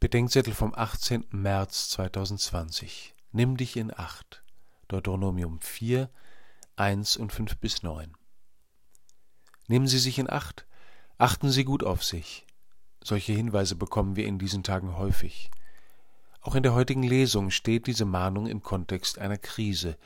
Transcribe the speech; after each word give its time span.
Bedenkzettel 0.00 0.54
vom 0.54 0.74
18. 0.74 1.26
März 1.30 1.90
2020. 1.90 3.14
Nimm 3.32 3.58
dich 3.58 3.76
in 3.76 3.92
Acht. 3.94 4.42
Deuteronomium 4.88 5.60
4, 5.60 6.08
1 6.76 7.18
und 7.18 7.34
5 7.34 7.58
bis 7.58 7.82
9. 7.82 8.16
Nehmen 9.68 9.86
Sie 9.86 9.98
sich 9.98 10.18
in 10.18 10.30
Acht. 10.30 10.66
Achten 11.18 11.50
Sie 11.50 11.64
gut 11.64 11.84
auf 11.84 12.02
sich. 12.02 12.46
Solche 13.04 13.34
Hinweise 13.34 13.76
bekommen 13.76 14.16
wir 14.16 14.24
in 14.24 14.38
diesen 14.38 14.62
Tagen 14.62 14.96
häufig. 14.96 15.50
Auch 16.40 16.54
in 16.54 16.62
der 16.62 16.72
heutigen 16.72 17.02
Lesung 17.02 17.50
steht 17.50 17.86
diese 17.86 18.06
Mahnung 18.06 18.46
im 18.46 18.62
Kontext 18.62 19.18
einer 19.18 19.36
Krise. 19.36 19.98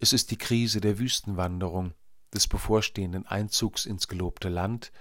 Es 0.00 0.14
ist 0.14 0.30
die 0.30 0.38
Krise 0.38 0.80
der 0.80 0.98
Wüstenwanderung, 0.98 1.92
des 2.32 2.48
bevorstehenden 2.48 3.26
Einzugs 3.26 3.84
ins 3.84 4.08
gelobte 4.08 4.48
Land 4.48 4.92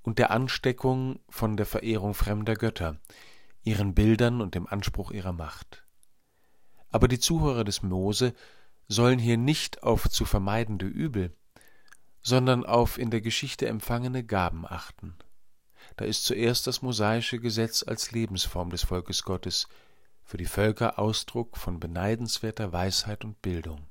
und 0.00 0.18
der 0.18 0.30
Ansteckung 0.30 1.20
von 1.28 1.58
der 1.58 1.66
Verehrung 1.66 2.14
fremder 2.14 2.54
Götter, 2.54 2.98
ihren 3.62 3.94
Bildern 3.94 4.40
und 4.40 4.54
dem 4.54 4.66
Anspruch 4.66 5.10
ihrer 5.10 5.32
Macht. 5.32 5.84
Aber 6.90 7.08
die 7.08 7.18
Zuhörer 7.18 7.64
des 7.64 7.82
Mose 7.82 8.34
sollen 8.88 9.18
hier 9.18 9.36
nicht 9.36 9.82
auf 9.82 10.08
zu 10.08 10.24
vermeidende 10.24 10.86
Übel, 10.86 11.36
sondern 12.22 12.64
auf 12.64 12.98
in 12.98 13.10
der 13.10 13.20
Geschichte 13.20 13.68
empfangene 13.68 14.24
Gaben 14.24 14.66
achten. 14.66 15.16
Da 15.96 16.04
ist 16.04 16.24
zuerst 16.24 16.66
das 16.66 16.82
mosaische 16.82 17.38
Gesetz 17.38 17.82
als 17.82 18.12
Lebensform 18.12 18.70
des 18.70 18.82
Volkes 18.82 19.22
Gottes, 19.22 19.68
für 20.24 20.36
die 20.36 20.46
Völker 20.46 20.98
Ausdruck 20.98 21.56
von 21.56 21.80
beneidenswerter 21.80 22.72
Weisheit 22.72 23.24
und 23.24 23.40
Bildung. 23.40 23.86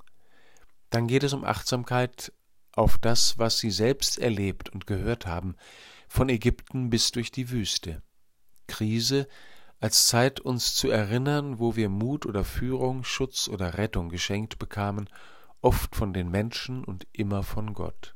Dann 0.92 1.08
geht 1.08 1.24
es 1.24 1.34
um 1.34 1.44
Achtsamkeit 1.44 2.32
auf 2.74 3.00
das, 3.00 3.40
was 3.40 3.58
sie 3.58 3.72
selbst 3.72 4.20
erlebt 4.20 4.70
und 4.70 4.86
gehört 4.86 5.26
haben, 5.26 5.56
von 6.08 6.30
Ägypten 6.30 6.92
bis 6.92 7.12
durch 7.12 7.32
die 7.32 7.50
Wüste. 7.50 8.04
Krise 8.68 9.28
als 9.80 10.08
Zeit 10.08 10.40
uns 10.40 10.76
zu 10.76 10.90
erinnern, 10.90 11.60
wo 11.60 11.76
wir 11.76 11.90
Mut 11.90 12.26
oder 12.26 12.44
Führung, 12.44 13.04
Schutz 13.04 13.48
oder 13.48 13.78
Rettung 13.78 14.10
geschenkt 14.10 14.58
bekamen, 14.58 15.10
oft 15.62 15.96
von 15.96 16.14
den 16.14 16.30
Menschen 16.30 16.84
und 16.84 17.08
immer 17.14 17.44
von 17.44 17.74
Gott. 17.74 18.16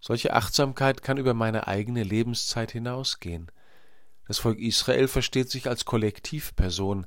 Solche 0.00 0.32
Achtsamkeit 0.32 1.02
kann 1.02 1.18
über 1.18 1.34
meine 1.34 1.66
eigene 1.66 2.02
Lebenszeit 2.02 2.70
hinausgehen. 2.70 3.50
Das 4.26 4.38
Volk 4.38 4.58
Israel 4.58 5.08
versteht 5.08 5.50
sich 5.50 5.68
als 5.68 5.84
Kollektivperson, 5.84 7.06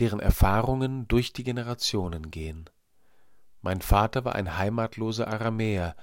deren 0.00 0.20
Erfahrungen 0.20 1.06
durch 1.08 1.32
die 1.32 1.44
Generationen 1.44 2.30
gehen. 2.30 2.68
Mein 3.62 3.80
Vater 3.80 4.24
war 4.24 4.34
ein 4.34 4.58
heimatloser 4.58 5.28
Aramäer, 5.28 5.96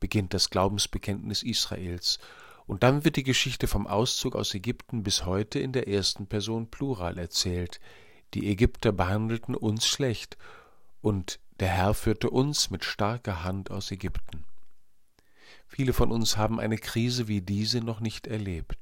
beginnt 0.00 0.34
das 0.34 0.50
Glaubensbekenntnis 0.50 1.42
Israels, 1.42 2.18
und 2.66 2.82
dann 2.82 3.04
wird 3.04 3.16
die 3.16 3.22
Geschichte 3.22 3.68
vom 3.68 3.86
Auszug 3.86 4.34
aus 4.34 4.54
Ägypten 4.54 5.02
bis 5.02 5.24
heute 5.24 5.58
in 5.58 5.72
der 5.72 5.88
ersten 5.88 6.26
Person 6.26 6.70
Plural 6.70 7.18
erzählt. 7.18 7.80
Die 8.34 8.50
Ägypter 8.50 8.92
behandelten 8.92 9.54
uns 9.54 9.86
schlecht, 9.86 10.36
und 11.00 11.38
der 11.60 11.68
Herr 11.68 11.94
führte 11.94 12.30
uns 12.30 12.70
mit 12.70 12.84
starker 12.84 13.44
Hand 13.44 13.70
aus 13.70 13.90
Ägypten. 13.90 14.44
Viele 15.68 15.92
von 15.92 16.10
uns 16.10 16.36
haben 16.36 16.58
eine 16.58 16.78
Krise 16.78 17.28
wie 17.28 17.40
diese 17.40 17.80
noch 17.80 18.00
nicht 18.00 18.26
erlebt. 18.26 18.78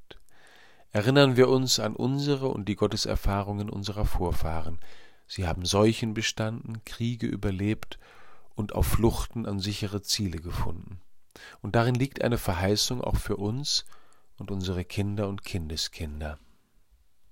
Erinnern 0.91 1.37
wir 1.37 1.49
uns 1.49 1.81
an 1.81 1.97
unsere 1.97 2.49
und 2.49 2.69
die 2.69 2.77
Gotteserfahrungen 2.77 3.69
unserer 3.69 4.07
Vorfahren. 4.07 4.79
Sie 5.27 5.47
haben 5.47 5.65
Seuchen 5.65 6.15
bestanden, 6.15 6.85
Kriege 6.85 7.27
überlebt 7.27 7.99
und 8.55 8.75
auf 8.75 8.87
Fluchten 8.87 9.47
an 9.47 9.59
sichere 9.59 10.03
Ziele 10.03 10.39
gefunden. 10.39 10.94
Und 11.63 11.75
darin 11.75 11.95
liegt 11.95 12.23
eine 12.23 12.39
Verheißung 12.39 13.01
auch 13.01 13.17
für 13.17 13.37
uns 13.37 13.85
und 14.39 14.51
unsere 14.51 14.85
Kinder 14.85 15.29
und 15.29 15.45
Kindeskinder. 15.45 16.39